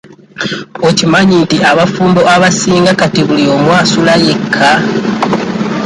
Okimanyi 0.87 1.35
nti 1.45 1.57
abafumbo 1.71 2.21
abasinga 2.33 2.91
kati 2.99 3.21
buli 3.27 3.43
omu 3.55 3.69
asula 3.81 4.13
yekka.? 4.25 4.71